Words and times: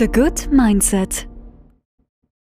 The 0.00 0.06
Good 0.06 0.50
Mindset. 0.50 1.28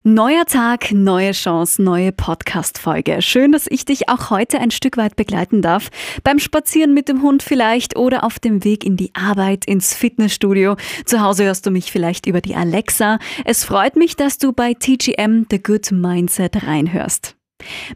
Neuer 0.04 0.46
Tag, 0.46 0.91
neue 0.91 1.31
Chance, 1.31 1.81
neue 1.81 2.11
Podcast-Folge. 2.11 3.23
Schön, 3.23 3.52
dass 3.52 3.65
ich 3.68 3.83
dich 3.83 4.09
auch 4.09 4.29
heute 4.29 4.59
ein 4.59 4.70
Stück 4.70 4.95
weit 4.95 5.15
begleiten 5.15 5.63
darf. 5.63 5.89
Beim 6.23 6.38
Spazieren 6.38 6.93
mit 6.93 7.09
dem 7.09 7.23
Hund 7.23 7.41
vielleicht 7.41 7.98
oder 7.98 8.23
auf 8.23 8.38
dem 8.38 8.63
Weg 8.63 8.85
in 8.85 8.95
die 8.95 9.09
Arbeit, 9.16 9.66
ins 9.66 9.95
Fitnessstudio. 9.95 10.75
Zu 11.05 11.21
Hause 11.21 11.45
hörst 11.45 11.66
du 11.66 11.71
mich 11.71 11.91
vielleicht 11.91 12.27
über 12.27 12.41
die 12.41 12.54
Alexa. 12.54 13.17
Es 13.43 13.63
freut 13.63 13.95
mich, 13.95 14.16
dass 14.16 14.38
du 14.38 14.53
bei 14.53 14.76
TGM 14.76 15.48
The 15.49 15.58
Good 15.58 15.91
Mindset 15.91 16.62
reinhörst. 16.62 17.36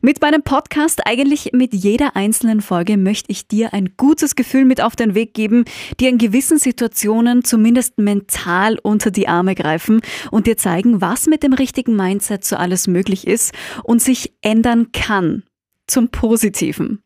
Mit 0.02 0.22
meinem 0.22 0.42
Podcast, 0.42 1.06
eigentlich 1.06 1.52
mit 1.54 1.74
jeder 1.74 2.16
einzelnen 2.16 2.62
Folge, 2.62 2.98
möchte 2.98 3.32
ich 3.32 3.48
dir 3.48 3.74
ein 3.74 3.94
gutes 3.98 4.36
Gefühl 4.36 4.66
mit 4.66 4.82
auf 4.82 4.96
den 4.96 5.14
Weg 5.14 5.34
geben, 5.34 5.66
dir 6.00 6.10
in 6.10 6.18
gewissen 6.18 6.58
Situationen 6.58 7.44
zumindest 7.44 7.98
mental 7.98 8.80
unter 8.82 9.12
die 9.12 9.28
Arme 9.28 9.56
greifen 9.56 10.02
und 10.32 10.48
dir 10.48 10.58
zeigen, 10.58 11.02
was 11.02 11.28
mit 11.28 11.44
dem 11.44 11.54
richtigen 11.54 11.96
Mindset 11.96 12.44
so 12.44 12.56
alles 12.56 12.88
möglich 12.88 13.28
ist 13.28 13.54
und 13.84 14.02
sich 14.02 14.34
ändern 14.42 14.92
kann 14.92 15.44
zum 15.88 16.10
Positiven. 16.10 17.04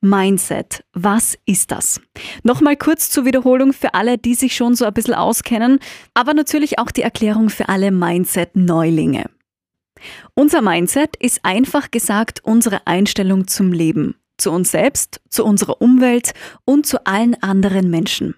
Mindset. 0.00 0.84
Was 0.92 1.36
ist 1.44 1.72
das? 1.72 2.00
Nochmal 2.44 2.76
kurz 2.76 3.10
zur 3.10 3.24
Wiederholung 3.24 3.72
für 3.72 3.94
alle, 3.94 4.16
die 4.16 4.34
sich 4.34 4.54
schon 4.54 4.76
so 4.76 4.84
ein 4.84 4.94
bisschen 4.94 5.14
auskennen, 5.14 5.80
aber 6.14 6.34
natürlich 6.34 6.78
auch 6.78 6.92
die 6.92 7.02
Erklärung 7.02 7.50
für 7.50 7.68
alle 7.68 7.90
Mindset-Neulinge. 7.90 9.28
Unser 10.34 10.62
Mindset 10.62 11.16
ist 11.16 11.40
einfach 11.44 11.90
gesagt 11.90 12.40
unsere 12.44 12.86
Einstellung 12.86 13.46
zum 13.46 13.72
Leben, 13.72 14.14
zu 14.36 14.50
uns 14.50 14.70
selbst, 14.70 15.20
zu 15.28 15.44
unserer 15.44 15.80
Umwelt 15.80 16.32
und 16.64 16.86
zu 16.86 17.06
allen 17.06 17.40
anderen 17.42 17.90
Menschen. 17.90 18.34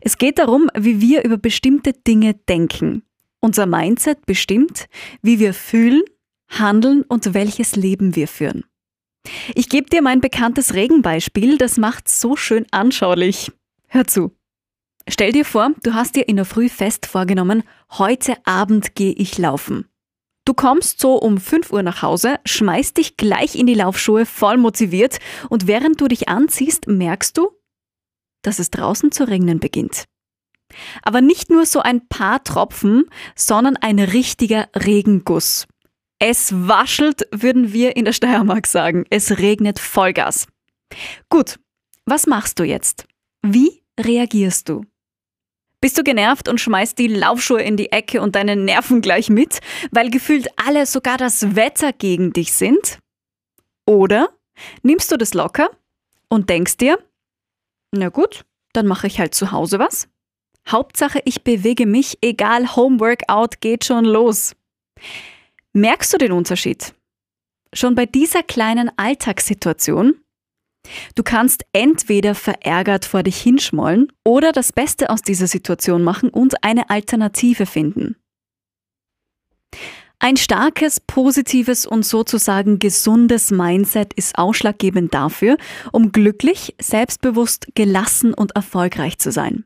Es 0.00 0.18
geht 0.18 0.38
darum, 0.38 0.68
wie 0.76 1.00
wir 1.00 1.24
über 1.24 1.38
bestimmte 1.38 1.92
Dinge 1.92 2.34
denken. 2.34 3.02
Unser 3.40 3.66
Mindset 3.66 4.26
bestimmt, 4.26 4.86
wie 5.22 5.38
wir 5.38 5.54
fühlen, 5.54 6.02
handeln 6.48 7.02
und 7.02 7.32
welches 7.32 7.76
Leben 7.76 8.16
wir 8.16 8.28
führen. 8.28 8.64
Ich 9.54 9.68
gebe 9.68 9.88
dir 9.88 10.02
mein 10.02 10.20
bekanntes 10.20 10.74
Regenbeispiel, 10.74 11.58
das 11.58 11.76
macht 11.76 12.08
so 12.08 12.36
schön 12.36 12.66
anschaulich. 12.70 13.52
Hör 13.86 14.06
zu. 14.06 14.32
Stell 15.08 15.32
dir 15.32 15.44
vor, 15.44 15.72
du 15.82 15.94
hast 15.94 16.16
dir 16.16 16.28
in 16.28 16.36
der 16.36 16.44
Früh 16.44 16.68
fest 16.68 17.06
vorgenommen, 17.06 17.62
heute 17.90 18.34
Abend 18.46 18.94
gehe 18.94 19.12
ich 19.12 19.38
laufen. 19.38 19.89
Du 20.50 20.54
kommst 20.54 20.98
so 20.98 21.14
um 21.14 21.38
5 21.38 21.70
Uhr 21.70 21.84
nach 21.84 22.02
Hause, 22.02 22.40
schmeißt 22.44 22.96
dich 22.96 23.16
gleich 23.16 23.54
in 23.54 23.68
die 23.68 23.74
Laufschuhe, 23.74 24.26
voll 24.26 24.56
motiviert 24.56 25.20
und 25.48 25.68
während 25.68 26.00
du 26.00 26.08
dich 26.08 26.28
anziehst, 26.28 26.88
merkst 26.88 27.38
du, 27.38 27.52
dass 28.42 28.58
es 28.58 28.72
draußen 28.72 29.12
zu 29.12 29.28
regnen 29.28 29.60
beginnt. 29.60 30.06
Aber 31.02 31.20
nicht 31.20 31.50
nur 31.50 31.66
so 31.66 31.78
ein 31.78 32.08
paar 32.08 32.42
Tropfen, 32.42 33.04
sondern 33.36 33.76
ein 33.76 34.00
richtiger 34.00 34.68
Regenguss. 34.74 35.68
Es 36.18 36.52
waschelt, 36.52 37.28
würden 37.30 37.72
wir 37.72 37.94
in 37.94 38.04
der 38.04 38.12
Steiermark 38.12 38.66
sagen. 38.66 39.04
Es 39.08 39.38
regnet 39.38 39.78
Vollgas. 39.78 40.48
Gut, 41.28 41.60
was 42.06 42.26
machst 42.26 42.58
du 42.58 42.64
jetzt? 42.64 43.06
Wie 43.40 43.84
reagierst 44.00 44.68
du? 44.68 44.84
Bist 45.80 45.96
du 45.96 46.02
genervt 46.02 46.48
und 46.48 46.60
schmeißt 46.60 46.98
die 46.98 47.08
Laufschuhe 47.08 47.62
in 47.62 47.76
die 47.76 47.90
Ecke 47.90 48.20
und 48.20 48.36
deine 48.36 48.54
Nerven 48.54 49.00
gleich 49.00 49.30
mit, 49.30 49.60
weil 49.90 50.10
gefühlt 50.10 50.48
alle, 50.56 50.84
sogar 50.84 51.16
das 51.16 51.56
Wetter 51.56 51.92
gegen 51.92 52.32
dich 52.32 52.52
sind? 52.52 52.98
Oder 53.86 54.30
nimmst 54.82 55.10
du 55.10 55.16
das 55.16 55.32
locker 55.32 55.70
und 56.28 56.50
denkst 56.50 56.76
dir, 56.76 56.98
na 57.92 58.10
gut, 58.10 58.44
dann 58.72 58.86
mache 58.86 59.06
ich 59.06 59.18
halt 59.18 59.34
zu 59.34 59.52
Hause 59.52 59.78
was. 59.78 60.08
Hauptsache, 60.68 61.22
ich 61.24 61.42
bewege 61.42 61.86
mich, 61.86 62.18
egal, 62.20 62.76
Homeworkout 62.76 63.60
geht 63.60 63.84
schon 63.84 64.04
los. 64.04 64.54
Merkst 65.72 66.12
du 66.12 66.18
den 66.18 66.32
Unterschied? 66.32 66.94
Schon 67.72 67.94
bei 67.94 68.04
dieser 68.04 68.42
kleinen 68.42 68.90
Alltagssituation 68.96 70.20
Du 71.14 71.22
kannst 71.22 71.64
entweder 71.72 72.34
verärgert 72.34 73.04
vor 73.04 73.22
dich 73.22 73.40
hinschmollen 73.40 74.12
oder 74.24 74.52
das 74.52 74.72
Beste 74.72 75.10
aus 75.10 75.22
dieser 75.22 75.46
Situation 75.46 76.02
machen 76.02 76.30
und 76.30 76.62
eine 76.64 76.90
Alternative 76.90 77.66
finden. 77.66 78.16
Ein 80.22 80.36
starkes, 80.36 81.00
positives 81.00 81.86
und 81.86 82.04
sozusagen 82.04 82.78
gesundes 82.78 83.50
Mindset 83.50 84.12
ist 84.12 84.36
ausschlaggebend 84.36 85.14
dafür, 85.14 85.56
um 85.92 86.12
glücklich, 86.12 86.74
selbstbewusst, 86.78 87.68
gelassen 87.74 88.34
und 88.34 88.54
erfolgreich 88.54 89.18
zu 89.18 89.32
sein. 89.32 89.64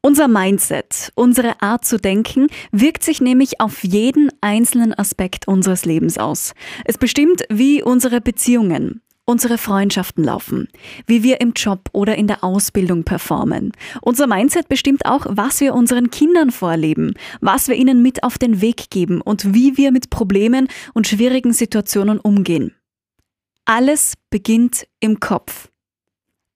Unser 0.00 0.26
Mindset, 0.26 1.12
unsere 1.14 1.62
Art 1.62 1.84
zu 1.84 1.98
denken, 1.98 2.48
wirkt 2.72 3.04
sich 3.04 3.20
nämlich 3.20 3.60
auf 3.60 3.84
jeden 3.84 4.30
einzelnen 4.40 4.92
Aspekt 4.92 5.46
unseres 5.46 5.84
Lebens 5.84 6.18
aus. 6.18 6.52
Es 6.84 6.98
bestimmt, 6.98 7.42
wie 7.48 7.80
unsere 7.80 8.20
Beziehungen, 8.20 9.02
unsere 9.26 9.58
Freundschaften 9.58 10.24
laufen, 10.24 10.68
wie 11.06 11.22
wir 11.22 11.40
im 11.40 11.52
Job 11.52 11.90
oder 11.92 12.16
in 12.16 12.28
der 12.28 12.42
Ausbildung 12.42 13.04
performen. 13.04 13.72
Unser 14.00 14.26
Mindset 14.26 14.68
bestimmt 14.68 15.04
auch, 15.04 15.26
was 15.28 15.60
wir 15.60 15.74
unseren 15.74 16.10
Kindern 16.10 16.50
vorleben, 16.50 17.14
was 17.40 17.68
wir 17.68 17.74
ihnen 17.74 18.02
mit 18.02 18.22
auf 18.22 18.38
den 18.38 18.60
Weg 18.62 18.88
geben 18.90 19.20
und 19.20 19.52
wie 19.52 19.76
wir 19.76 19.92
mit 19.92 20.08
Problemen 20.08 20.68
und 20.94 21.06
schwierigen 21.06 21.52
Situationen 21.52 22.18
umgehen. 22.18 22.74
Alles 23.64 24.14
beginnt 24.30 24.86
im 25.00 25.18
Kopf. 25.18 25.68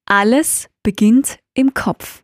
Alles 0.05 0.69
beginnt 0.81 1.39
im 1.53 1.73
Kopf. 1.73 2.23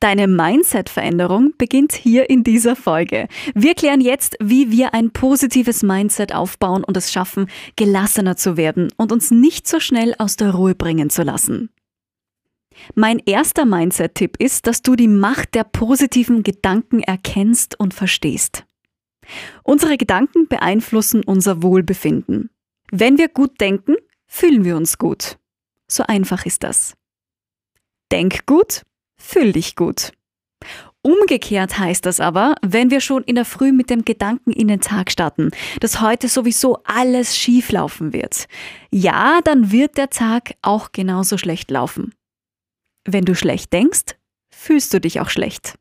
Deine 0.00 0.28
Mindset-Veränderung 0.28 1.52
beginnt 1.58 1.92
hier 1.92 2.30
in 2.30 2.42
dieser 2.42 2.74
Folge. 2.74 3.28
Wir 3.54 3.74
klären 3.74 4.00
jetzt, 4.00 4.34
wie 4.40 4.70
wir 4.70 4.94
ein 4.94 5.10
positives 5.10 5.82
Mindset 5.82 6.34
aufbauen 6.34 6.84
und 6.84 6.96
es 6.96 7.12
schaffen, 7.12 7.50
gelassener 7.76 8.34
zu 8.38 8.56
werden 8.56 8.90
und 8.96 9.12
uns 9.12 9.30
nicht 9.30 9.68
so 9.68 9.78
schnell 9.78 10.14
aus 10.16 10.36
der 10.36 10.52
Ruhe 10.52 10.74
bringen 10.74 11.10
zu 11.10 11.22
lassen. 11.22 11.68
Mein 12.94 13.18
erster 13.18 13.66
Mindset-Tipp 13.66 14.38
ist, 14.38 14.66
dass 14.66 14.80
du 14.80 14.96
die 14.96 15.06
Macht 15.06 15.54
der 15.54 15.64
positiven 15.64 16.44
Gedanken 16.44 17.00
erkennst 17.02 17.78
und 17.78 17.92
verstehst. 17.92 18.64
Unsere 19.62 19.98
Gedanken 19.98 20.48
beeinflussen 20.48 21.22
unser 21.22 21.62
Wohlbefinden. 21.62 22.48
Wenn 22.90 23.18
wir 23.18 23.28
gut 23.28 23.60
denken, 23.60 23.96
fühlen 24.26 24.64
wir 24.64 24.78
uns 24.78 24.96
gut. 24.96 25.36
So 25.88 26.04
einfach 26.04 26.46
ist 26.46 26.62
das. 26.62 26.94
Denk 28.10 28.46
gut, 28.46 28.82
fühl 29.20 29.52
dich 29.52 29.76
gut. 29.76 30.12
Umgekehrt 31.02 31.78
heißt 31.78 32.04
das 32.04 32.20
aber, 32.20 32.56
wenn 32.62 32.90
wir 32.90 33.00
schon 33.00 33.22
in 33.24 33.34
der 33.34 33.46
Früh 33.46 33.72
mit 33.72 33.88
dem 33.88 34.04
Gedanken 34.04 34.52
in 34.52 34.68
den 34.68 34.80
Tag 34.80 35.10
starten, 35.10 35.50
dass 35.80 36.02
heute 36.02 36.28
sowieso 36.28 36.78
alles 36.84 37.36
schief 37.36 37.72
laufen 37.72 38.12
wird. 38.12 38.46
Ja, 38.90 39.40
dann 39.42 39.72
wird 39.72 39.96
der 39.96 40.10
Tag 40.10 40.54
auch 40.60 40.92
genauso 40.92 41.38
schlecht 41.38 41.70
laufen. 41.70 42.14
Wenn 43.06 43.24
du 43.24 43.34
schlecht 43.34 43.72
denkst, 43.72 44.16
fühlst 44.50 44.92
du 44.92 45.00
dich 45.00 45.20
auch 45.20 45.30
schlecht. 45.30 45.78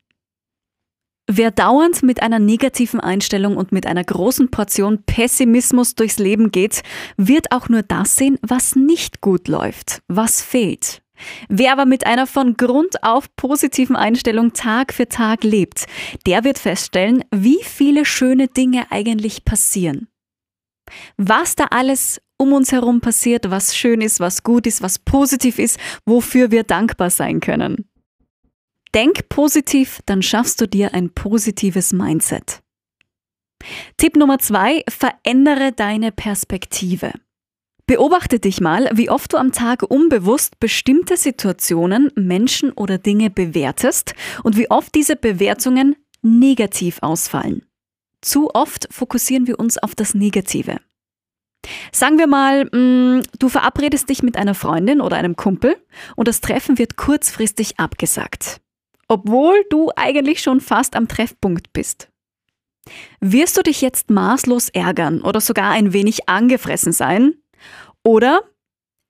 Wer 1.31 1.51
dauernd 1.51 2.01
mit 2.01 2.23
einer 2.23 2.39
negativen 2.39 2.99
Einstellung 2.99 3.55
und 3.57 3.71
mit 3.71 3.85
einer 3.85 4.03
großen 4.03 4.49
Portion 4.49 5.03
Pessimismus 5.03 5.93
durchs 5.93 6.17
Leben 6.17 6.49
geht, 6.49 6.81
wird 7.17 7.51
auch 7.51 7.69
nur 7.69 7.83
das 7.83 8.15
sehen, 8.15 8.39
was 8.41 8.75
nicht 8.75 9.21
gut 9.21 9.47
läuft, 9.47 10.01
was 10.07 10.41
fehlt. 10.41 11.03
Wer 11.47 11.71
aber 11.71 11.85
mit 11.85 12.05
einer 12.05 12.27
von 12.27 12.55
Grund 12.55 13.03
auf 13.03 13.35
positiven 13.35 13.95
Einstellung 13.95 14.53
Tag 14.53 14.93
für 14.93 15.09
Tag 15.09 15.43
lebt, 15.43 15.85
der 16.25 16.43
wird 16.43 16.59
feststellen, 16.59 17.23
wie 17.31 17.63
viele 17.63 18.05
schöne 18.05 18.47
Dinge 18.47 18.91
eigentlich 18.91 19.45
passieren. 19.45 20.07
Was 21.17 21.55
da 21.55 21.65
alles 21.65 22.21
um 22.37 22.53
uns 22.53 22.71
herum 22.71 23.01
passiert, 23.01 23.51
was 23.51 23.75
schön 23.75 24.01
ist, 24.01 24.19
was 24.19 24.43
gut 24.43 24.65
ist, 24.65 24.81
was 24.81 24.99
positiv 24.99 25.59
ist, 25.59 25.77
wofür 26.05 26.51
wir 26.51 26.63
dankbar 26.63 27.09
sein 27.09 27.41
können. 27.41 27.89
Denk 28.95 29.29
positiv, 29.29 29.99
dann 30.05 30.23
schaffst 30.23 30.59
du 30.61 30.67
dir 30.67 30.93
ein 30.93 31.11
positives 31.13 31.93
Mindset. 31.93 32.61
Tipp 33.97 34.15
Nummer 34.15 34.39
zwei, 34.39 34.83
verändere 34.89 35.73
deine 35.73 36.11
Perspektive. 36.11 37.11
Beobachte 37.89 38.39
dich 38.39 38.61
mal, 38.61 38.87
wie 38.93 39.09
oft 39.09 39.33
du 39.33 39.37
am 39.37 39.51
Tag 39.51 39.81
unbewusst 39.81 40.59
bestimmte 40.59 41.17
Situationen, 41.17 42.11
Menschen 42.13 42.71
oder 42.71 42.99
Dinge 42.99 43.31
bewertest 43.31 44.13
und 44.43 44.55
wie 44.57 44.69
oft 44.69 44.93
diese 44.93 45.15
Bewertungen 45.15 45.95
negativ 46.21 46.99
ausfallen. 47.01 47.65
Zu 48.21 48.51
oft 48.53 48.87
fokussieren 48.91 49.47
wir 49.47 49.57
uns 49.59 49.79
auf 49.79 49.95
das 49.95 50.13
Negative. 50.13 50.77
Sagen 51.91 52.19
wir 52.19 52.27
mal, 52.27 52.65
mm, 52.65 53.23
du 53.39 53.49
verabredest 53.49 54.07
dich 54.07 54.21
mit 54.21 54.37
einer 54.37 54.53
Freundin 54.53 55.01
oder 55.01 55.17
einem 55.17 55.35
Kumpel 55.35 55.75
und 56.15 56.27
das 56.27 56.41
Treffen 56.41 56.77
wird 56.77 56.95
kurzfristig 56.95 57.79
abgesagt, 57.79 58.61
obwohl 59.07 59.63
du 59.71 59.89
eigentlich 59.95 60.41
schon 60.41 60.61
fast 60.61 60.95
am 60.95 61.07
Treffpunkt 61.07 61.73
bist. 61.73 62.11
Wirst 63.19 63.57
du 63.57 63.63
dich 63.63 63.81
jetzt 63.81 64.11
maßlos 64.11 64.69
ärgern 64.69 65.21
oder 65.21 65.41
sogar 65.41 65.71
ein 65.71 65.91
wenig 65.91 66.29
angefressen 66.29 66.91
sein? 66.91 67.33
Oder 68.09 68.41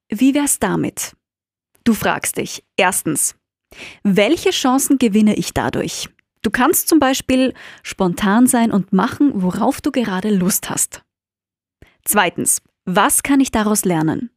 wie 0.10 0.34
wär's 0.34 0.60
damit? 0.60 1.16
Du 1.86 1.94
fragst 1.94 2.36
dich, 2.36 2.66
erstens, 2.75 3.34
welche 4.04 4.50
Chancen 4.50 4.98
gewinne 4.98 5.36
ich 5.36 5.54
dadurch? 5.54 6.10
Du 6.42 6.50
kannst 6.50 6.90
zum 6.90 7.00
Beispiel 7.00 7.54
spontan 7.81 8.46
sein 8.46 8.74
und 8.74 8.92
machen, 8.92 9.31
worauf 9.42 9.80
du 9.80 9.92
gerade 9.92 10.36
Lust 10.36 10.69
hast. 10.69 11.01
Zweitens, 12.04 12.62
was 12.84 13.24
kann 13.24 13.40
ich 13.40 13.51
daraus 13.51 13.86
lernen? 13.86 14.31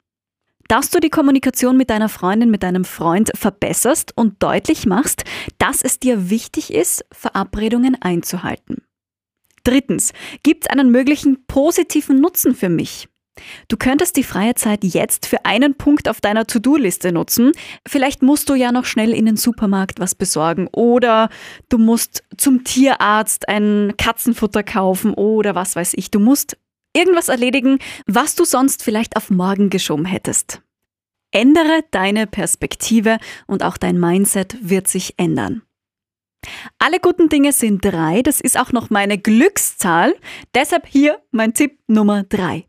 Dass 0.69 0.91
du 0.91 1.00
die 1.00 1.11
Kommunikation 1.11 1.76
mit 1.76 1.91
deiner 1.91 2.09
Freundin, 2.09 2.53
mit 2.53 2.62
deinem 2.62 2.85
Freund 2.85 3.32
verbesserst 3.35 4.17
und 4.17 4.44
deutlich 4.44 4.87
machst, 4.87 5.25
dass 5.59 5.82
es 5.82 5.99
dir 5.99 6.31
wichtig 6.31 6.73
ist, 6.73 7.05
Verabredungen 7.11 8.00
einzuhalten. 8.00 8.85
Drittens, 9.64 10.12
gibt 10.44 10.67
es 10.67 10.70
einen 10.70 10.93
möglichen 10.93 11.47
positiven 11.47 12.20
Nutzen 12.20 12.55
für 12.55 12.69
mich? 12.69 13.09
Du 13.69 13.76
könntest 13.76 14.17
die 14.17 14.25
freie 14.25 14.55
Zeit 14.55 14.84
jetzt 14.84 15.26
für 15.26 15.44
einen 15.44 15.75
Punkt 15.75 16.08
auf 16.08 16.20
deiner 16.20 16.46
To-Do-Liste 16.46 17.12
nutzen. 17.12 17.52
Vielleicht 17.87 18.23
musst 18.23 18.49
du 18.49 18.55
ja 18.55 18.73
noch 18.73 18.84
schnell 18.84 19.12
in 19.14 19.26
den 19.26 19.37
Supermarkt 19.37 20.00
was 20.00 20.14
besorgen 20.14 20.69
oder 20.73 21.31
du 21.69 21.79
musst 21.79 22.25
zum 22.37 22.64
Tierarzt 22.64 23.49
ein 23.49 23.94
Katzenfutter 23.96 24.62
kaufen 24.62 25.14
oder 25.14 25.55
was 25.55 25.76
weiß 25.76 25.94
ich. 25.96 26.11
Du 26.11 26.20
musst 26.20 26.58
irgendwas 26.94 27.29
erledigen, 27.29 27.79
was 28.06 28.34
du 28.34 28.44
sonst 28.44 28.82
vielleicht 28.82 29.17
auf 29.17 29.31
morgen 29.31 29.70
geschoben 29.70 30.05
hättest. 30.05 30.61
Ändere 31.31 31.85
deine 31.90 32.26
Perspektive 32.26 33.19
und 33.46 33.62
auch 33.62 33.78
dein 33.78 33.99
Mindset 33.99 34.56
wird 34.61 34.88
sich 34.88 35.14
ändern. 35.17 35.62
Alle 36.78 36.99
guten 36.99 37.28
Dinge 37.28 37.52
sind 37.52 37.85
drei, 37.85 38.20
das 38.23 38.40
ist 38.40 38.58
auch 38.58 38.73
noch 38.73 38.90
meine 38.90 39.17
Glückszahl. 39.17 40.14
Deshalb 40.55 40.87
hier 40.87 41.23
mein 41.31 41.55
Tipp 41.55 41.78
Nummer 41.87 42.25
drei. 42.25 42.67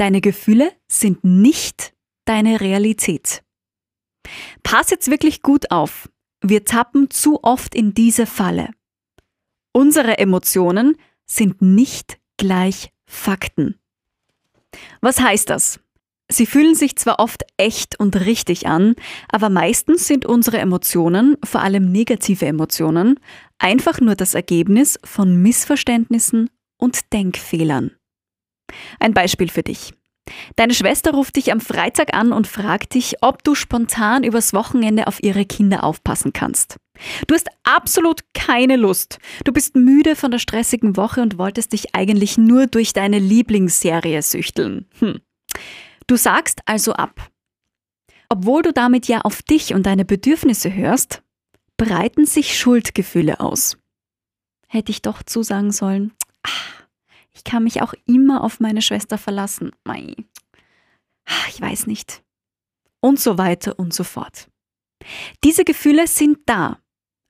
Deine 0.00 0.22
Gefühle 0.22 0.72
sind 0.90 1.24
nicht 1.24 1.92
deine 2.24 2.62
Realität. 2.62 3.42
Pass 4.62 4.88
jetzt 4.88 5.10
wirklich 5.10 5.42
gut 5.42 5.70
auf. 5.70 6.08
Wir 6.42 6.64
tappen 6.64 7.10
zu 7.10 7.44
oft 7.44 7.74
in 7.74 7.92
diese 7.92 8.24
Falle. 8.24 8.70
Unsere 9.74 10.16
Emotionen 10.16 10.96
sind 11.26 11.60
nicht 11.60 12.18
gleich 12.38 12.94
Fakten. 13.04 13.78
Was 15.02 15.20
heißt 15.20 15.50
das? 15.50 15.80
Sie 16.32 16.46
fühlen 16.46 16.74
sich 16.74 16.96
zwar 16.96 17.18
oft 17.18 17.44
echt 17.58 18.00
und 18.00 18.16
richtig 18.16 18.66
an, 18.66 18.94
aber 19.28 19.50
meistens 19.50 20.06
sind 20.06 20.24
unsere 20.24 20.60
Emotionen, 20.60 21.36
vor 21.44 21.60
allem 21.60 21.92
negative 21.92 22.46
Emotionen, 22.46 23.20
einfach 23.58 24.00
nur 24.00 24.14
das 24.14 24.32
Ergebnis 24.32 24.98
von 25.04 25.42
Missverständnissen 25.42 26.48
und 26.78 27.12
Denkfehlern. 27.12 27.99
Ein 28.98 29.14
Beispiel 29.14 29.48
für 29.48 29.62
dich. 29.62 29.92
Deine 30.56 30.74
Schwester 30.74 31.12
ruft 31.12 31.36
dich 31.36 31.52
am 31.52 31.60
Freitag 31.60 32.14
an 32.14 32.32
und 32.32 32.46
fragt 32.46 32.94
dich, 32.94 33.16
ob 33.22 33.42
du 33.42 33.54
spontan 33.54 34.24
übers 34.24 34.52
Wochenende 34.52 35.06
auf 35.06 35.22
ihre 35.22 35.44
Kinder 35.44 35.84
aufpassen 35.84 36.32
kannst. 36.32 36.76
Du 37.26 37.34
hast 37.34 37.48
absolut 37.64 38.20
keine 38.34 38.76
Lust. 38.76 39.18
Du 39.44 39.52
bist 39.52 39.74
müde 39.74 40.16
von 40.16 40.30
der 40.30 40.38
stressigen 40.38 40.96
Woche 40.96 41.22
und 41.22 41.38
wolltest 41.38 41.72
dich 41.72 41.94
eigentlich 41.94 42.38
nur 42.38 42.66
durch 42.66 42.92
deine 42.92 43.18
Lieblingsserie 43.18 44.22
süchteln. 44.22 44.86
Hm. 44.98 45.20
Du 46.06 46.16
sagst 46.16 46.60
also 46.66 46.92
ab. 46.92 47.30
Obwohl 48.28 48.62
du 48.62 48.72
damit 48.72 49.08
ja 49.08 49.22
auf 49.22 49.42
dich 49.42 49.74
und 49.74 49.86
deine 49.86 50.04
Bedürfnisse 50.04 50.72
hörst, 50.72 51.22
breiten 51.76 52.26
sich 52.26 52.58
Schuldgefühle 52.58 53.40
aus. 53.40 53.76
Hätte 54.68 54.92
ich 54.92 55.02
doch 55.02 55.22
zusagen 55.22 55.72
sollen. 55.72 56.12
Ach. 56.42 56.79
Kann 57.50 57.64
mich 57.64 57.82
auch 57.82 57.94
immer 58.06 58.44
auf 58.44 58.60
meine 58.60 58.80
Schwester 58.80 59.18
verlassen. 59.18 59.72
Mei. 59.82 60.14
Ich 61.48 61.60
weiß 61.60 61.88
nicht. 61.88 62.22
Und 63.00 63.18
so 63.18 63.38
weiter 63.38 63.76
und 63.76 63.92
so 63.92 64.04
fort. 64.04 64.48
Diese 65.42 65.64
Gefühle 65.64 66.06
sind 66.06 66.38
da, 66.46 66.78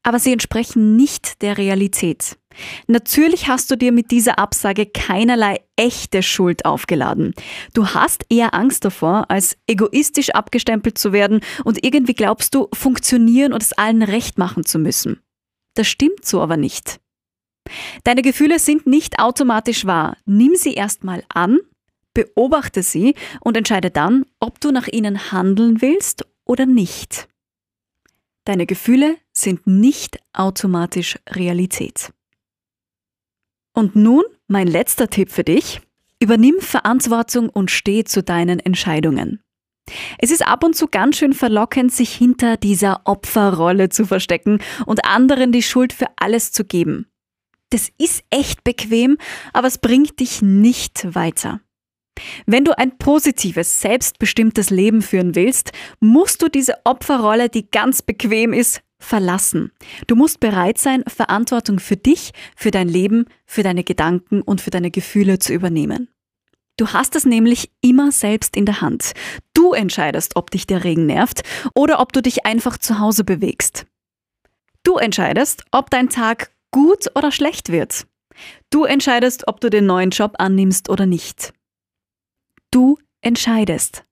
aber 0.03 0.19
sie 0.19 0.35
entsprechen 0.35 0.95
nicht 0.95 1.41
der 1.41 1.57
Realität. 1.57 2.39
Natürlich 2.87 3.49
hast 3.49 3.71
du 3.71 3.77
dir 3.77 3.93
mit 3.93 4.11
dieser 4.11 4.39
Absage 4.39 4.85
keinerlei 4.85 5.63
echte 5.77 6.23
Schuld 6.23 6.67
aufgeladen. 6.67 7.33
Du 7.73 7.87
hast 7.87 8.27
eher 8.29 8.53
Angst 8.53 8.85
davor, 8.85 9.25
als 9.31 9.57
egoistisch 9.67 10.35
abgestempelt 10.35 10.99
zu 10.99 11.15
werden 11.15 11.41
und 11.65 11.83
irgendwie 11.83 12.15
glaubst 12.15 12.55
du, 12.55 12.69
funktionieren 12.75 13.55
und 13.55 13.63
es 13.63 13.73
allen 13.73 14.03
recht 14.03 14.37
machen 14.37 14.67
zu 14.67 14.79
müssen. 14.79 15.23
Das 15.77 15.89
stimmt 15.89 16.27
so 16.27 16.43
aber 16.43 16.59
nicht. 16.59 17.01
Deine 18.05 18.23
Gefühle 18.23 18.59
sind 18.59 18.87
nicht 18.87 19.19
automatisch 19.19 19.87
wahr. 19.87 20.17
Nimm 20.25 20.55
sie 20.55 20.75
erstmal 20.75 21.25
an, 21.29 21.59
beobachte 22.15 22.83
sie 22.83 23.15
und 23.41 23.57
entscheide 23.57 23.91
dann, 23.91 24.25
ob 24.41 24.61
du 24.61 24.71
nach 24.71 24.89
ihnen 24.89 25.33
handeln 25.33 25.81
willst 25.81 26.27
oder 26.45 26.67
nicht. 26.67 27.29
Deine 28.45 28.67
Gefühle 28.67 29.17
sind 29.33 29.67
nicht 29.67 30.19
automatisch 30.33 31.19
Realität. 31.29 32.13
Und 33.75 33.95
nun 33.95 34.25
mein 34.49 34.67
letzter 34.67 35.09
Tipp 35.09 35.31
für 35.31 35.45
dich. 35.45 35.81
Übernimm 36.19 36.61
Verantwortung 36.61 37.49
und 37.49 37.71
steh 37.71 38.05
zu 38.05 38.23
deinen 38.23 38.61
Entscheidungen. 38.61 39.41
Es 40.19 40.31
ist 40.31 40.47
ab 40.47 40.65
und 40.65 40.77
zu 40.77 40.89
ganz 40.89 41.17
schön 41.17 41.33
verlockend, 41.33 41.93
sich 41.93 42.13
hinter 42.15 42.57
dieser 42.57 43.01
Opferrolle 43.05 43.89
zu 43.89 44.05
verstecken 44.05 44.61
und 44.87 45.05
anderen 45.05 45.53
die 45.53 45.63
Schuld 45.63 45.93
für 45.93 46.07
alles 46.17 46.53
zu 46.53 46.65
geben. 46.65 47.07
Das 47.71 47.91
ist 47.99 48.25
echt 48.31 48.65
bequem, 48.65 49.17
aber 49.53 49.69
es 49.69 49.79
bringt 49.79 50.21
dich 50.21 50.43
nicht 50.43 51.15
weiter. 51.15 51.61
Wenn 52.47 52.65
du 52.65 52.77
ein 52.77 52.99
positives, 52.99 53.81
selbstbestimmtes 53.81 54.71
Leben 54.71 55.03
führen 55.03 55.35
willst, 55.35 55.73
musst 56.01 56.43
du 56.43 56.49
diese 56.49 56.75
Opferrolle, 56.85 57.49
die 57.49 57.71
ganz 57.71 58.03
bequem 58.03 58.53
ist, 58.53 58.83
verlassen. 58.99 59.73
Du 60.07 60.17
musst 60.17 60.41
bereit 60.41 60.79
sein, 60.79 61.03
Verantwortung 61.07 61.79
für 61.79 61.97
dich, 61.97 62.33
für 62.55 62.71
dein 62.71 62.89
Leben, 62.89 63.25
für 63.47 63.63
deine 63.63 63.85
Gedanken 63.85 64.43
und 64.43 64.61
für 64.61 64.71
deine 64.71 64.91
Gefühle 64.91 65.39
zu 65.39 65.55
übernehmen. 65.55 66.09
Du 66.77 66.89
hast 66.89 67.17
es 67.17 67.25
nämlich 67.25 67.71
immer 67.83 68.13
selbst 68.13 68.57
in 68.57 68.67
der 68.67 68.81
Hand. 68.81 69.13
Du 69.55 69.73
entscheidest, 69.73 70.37
ob 70.37 70.51
dich 70.51 70.67
der 70.67 70.85
Regen 70.85 71.07
nervt 71.07 71.43
oder 71.75 72.01
ob 72.01 72.13
du 72.13 72.23
dich 72.23 72.47
einfach 72.47 72.79
zu 72.79 72.99
Hause 72.99 73.25
bewegst. 73.25 73.87
Du 74.83 74.97
entscheidest, 74.97 75.65
ob 75.73 75.91
dein 75.91 76.09
Tag 76.09 76.51
gut 76.71 77.07
oder 77.15 77.33
schlecht 77.33 77.71
wird. 77.71 78.07
Du 78.71 78.85
entscheidest, 78.85 79.49
ob 79.49 79.61
du 79.61 79.71
den 79.71 79.87
neuen 79.87 80.11
Job 80.11 80.35
annimmst 80.39 80.89
oder 80.89 81.07
nicht. 81.07 81.53
Du 82.71 82.99
entscheidest. 83.21 84.05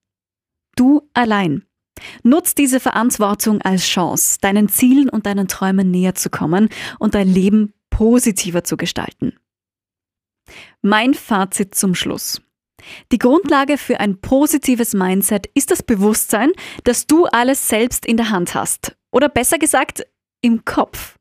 Du 0.77 1.09
allein. 1.15 1.65
Nutz 2.23 2.55
diese 2.55 2.79
Verantwortung 2.79 3.61
als 3.63 3.85
Chance, 3.85 4.39
deinen 4.41 4.69
Zielen 4.69 5.09
und 5.09 5.27
deinen 5.27 5.49
Träumen 5.49 5.91
näher 5.91 6.15
zu 6.15 6.31
kommen 6.31 6.69
und 6.99 7.15
dein 7.15 7.29
Leben 7.29 7.75
positiver 7.91 8.63
zu 8.63 8.77
gestalten. 8.77 9.37
Mein 10.83 11.15
Fazit 11.15 11.75
zum 11.75 11.95
Schluss. 11.95 12.41
Die 13.11 13.19
Grundlage 13.19 13.77
für 13.77 13.99
ein 14.01 14.21
positives 14.21 14.95
Mindset 14.95 15.49
ist 15.55 15.71
das 15.71 15.83
Bewusstsein, 15.83 16.53
dass 16.85 17.07
du 17.07 17.27
alles 17.27 17.69
selbst 17.69 18.07
in 18.07 18.17
der 18.17 18.31
Hand 18.31 18.55
hast. 18.55 18.97
Oder 19.11 19.29
besser 19.29 19.59
gesagt, 19.59 20.07
im 20.41 20.65
Kopf. 20.65 21.18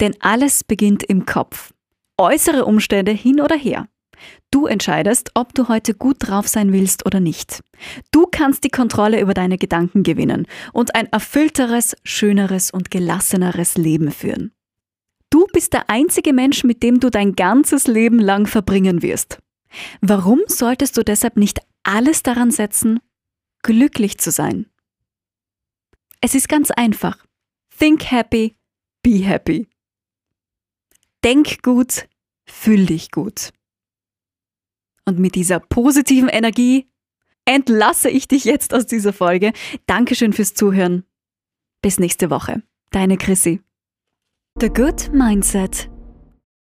Denn 0.00 0.14
alles 0.20 0.64
beginnt 0.64 1.02
im 1.02 1.26
Kopf. 1.26 1.72
Äußere 2.18 2.64
Umstände 2.64 3.12
hin 3.12 3.40
oder 3.40 3.56
her. 3.56 3.88
Du 4.50 4.66
entscheidest, 4.66 5.30
ob 5.34 5.54
du 5.54 5.68
heute 5.68 5.94
gut 5.94 6.16
drauf 6.20 6.48
sein 6.48 6.72
willst 6.72 7.06
oder 7.06 7.20
nicht. 7.20 7.60
Du 8.10 8.26
kannst 8.30 8.64
die 8.64 8.70
Kontrolle 8.70 9.20
über 9.20 9.34
deine 9.34 9.58
Gedanken 9.58 10.02
gewinnen 10.02 10.46
und 10.72 10.94
ein 10.94 11.06
erfüllteres, 11.06 11.96
schöneres 12.04 12.70
und 12.70 12.90
gelasseneres 12.90 13.76
Leben 13.76 14.10
führen. 14.10 14.52
Du 15.30 15.46
bist 15.52 15.72
der 15.72 15.88
einzige 15.88 16.32
Mensch, 16.32 16.64
mit 16.64 16.82
dem 16.82 16.98
du 16.98 17.08
dein 17.08 17.34
ganzes 17.36 17.86
Leben 17.86 18.18
lang 18.18 18.46
verbringen 18.46 19.02
wirst. 19.02 19.38
Warum 20.00 20.40
solltest 20.46 20.96
du 20.96 21.04
deshalb 21.04 21.36
nicht 21.36 21.60
alles 21.84 22.24
daran 22.24 22.50
setzen, 22.50 22.98
glücklich 23.62 24.18
zu 24.18 24.32
sein? 24.32 24.66
Es 26.20 26.34
ist 26.34 26.48
ganz 26.48 26.72
einfach. 26.72 27.24
Think 27.78 28.10
happy, 28.10 28.56
Be 29.02 29.24
happy. 29.24 29.68
Denk 31.24 31.62
gut, 31.62 32.08
fühl 32.46 32.86
dich 32.86 33.10
gut. 33.10 33.52
Und 35.04 35.18
mit 35.18 35.34
dieser 35.34 35.60
positiven 35.60 36.28
Energie 36.28 36.90
entlasse 37.44 38.10
ich 38.10 38.28
dich 38.28 38.44
jetzt 38.44 38.74
aus 38.74 38.86
dieser 38.86 39.12
Folge. 39.12 39.52
Dankeschön 39.86 40.32
fürs 40.32 40.54
Zuhören. 40.54 41.04
Bis 41.82 41.98
nächste 41.98 42.30
Woche. 42.30 42.62
Deine 42.90 43.16
Chrissy. 43.16 43.60
The 44.60 44.68
Good 44.68 45.12
Mindset 45.12 45.90